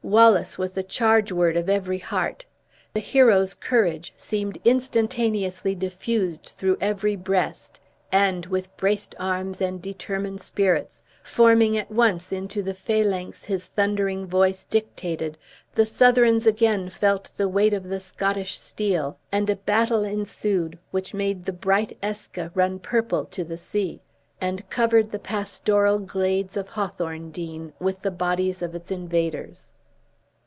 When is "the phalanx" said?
12.62-13.46